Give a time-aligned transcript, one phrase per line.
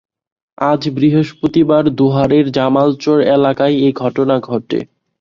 [0.57, 4.79] আজ বৃহস্পতিবার দোহারের জামালচর এলাকায় এ ঘটনা ঘটে।